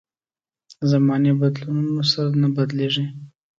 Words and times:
زمانې 0.91 1.31
بدلونونو 1.39 2.03
سره 2.11 2.31
نه 2.41 2.47
بدلېږي. 2.55 3.05